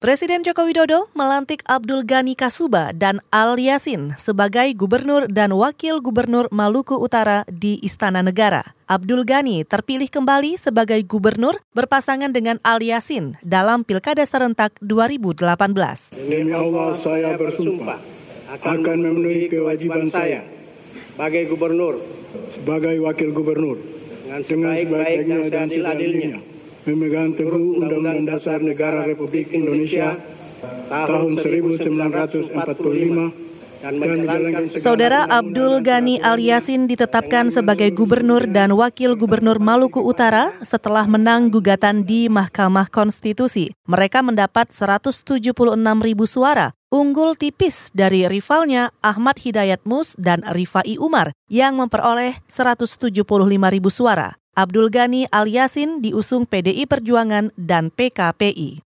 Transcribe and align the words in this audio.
Presiden 0.00 0.40
Joko 0.40 0.64
Widodo 0.64 1.12
melantik 1.12 1.60
Abdul 1.68 2.08
Ghani 2.08 2.32
Kasuba 2.32 2.88
dan 2.96 3.20
Al 3.28 3.60
Yasin 3.60 4.16
sebagai 4.16 4.72
gubernur 4.72 5.28
dan 5.28 5.52
wakil 5.52 6.00
gubernur 6.00 6.48
Maluku 6.48 6.96
Utara 6.96 7.44
di 7.52 7.76
Istana 7.84 8.24
Negara. 8.24 8.72
Abdul 8.88 9.28
Ghani 9.28 9.60
terpilih 9.68 10.08
kembali 10.08 10.56
sebagai 10.56 10.96
gubernur 11.04 11.60
berpasangan 11.76 12.32
dengan 12.32 12.56
Al 12.64 12.80
Yasin 12.80 13.36
dalam 13.44 13.84
Pilkada 13.84 14.24
serentak 14.24 14.72
2018. 14.80 15.44
Demi 16.16 16.48
Allah 16.48 16.96
saya 16.96 17.36
bersumpah 17.36 18.00
akan 18.56 18.96
memenuhi 19.04 19.52
kewajiban 19.52 20.08
saya 20.08 20.48
sebagai 21.12 21.44
gubernur 21.52 22.00
sebagai 22.48 22.96
wakil 23.04 23.36
gubernur 23.36 23.76
dengan 24.24 24.48
sebaik-baiknya 24.48 25.52
dan 25.52 25.68
seadil-adilnya 25.68 26.59
memegang 26.88 27.36
teguh 27.36 27.76
Undang-Undang 27.76 28.24
Dasar 28.24 28.64
Negara 28.64 29.04
Republik 29.04 29.52
Indonesia 29.52 30.16
tahun 30.88 31.36
1945 31.36 33.50
dan 33.80 33.96
menjalankan 33.96 34.68
Saudara 34.76 35.24
Abdul 35.24 35.80
Ghani 35.80 36.20
Al 36.20 36.36
Yasin 36.36 36.84
ditetapkan 36.84 37.48
sebagai 37.48 37.88
gubernur 37.96 38.44
dan 38.44 38.76
wakil 38.76 39.16
gubernur 39.16 39.56
Maluku 39.56 40.04
Utara 40.04 40.52
setelah 40.60 41.08
menang 41.08 41.48
gugatan 41.48 42.04
di 42.04 42.28
Mahkamah 42.28 42.92
Konstitusi. 42.92 43.72
Mereka 43.88 44.20
mendapat 44.20 44.68
176 44.68 45.48
ribu 46.04 46.28
suara, 46.28 46.76
unggul 46.92 47.40
tipis 47.40 47.88
dari 47.96 48.28
rivalnya 48.28 48.92
Ahmad 49.00 49.40
Hidayat 49.40 49.80
Mus 49.88 50.12
dan 50.20 50.44
Rifai 50.44 51.00
Umar 51.00 51.32
yang 51.48 51.80
memperoleh 51.80 52.36
175 52.52 53.08
ribu 53.72 53.88
suara. 53.88 54.36
Abdul 54.60 54.92
Ghani 54.92 55.24
Al 55.32 55.48
Yasin 55.48 56.04
diusung 56.04 56.44
PDI 56.44 56.84
Perjuangan 56.84 57.48
dan 57.56 57.88
PKPI. 57.88 58.89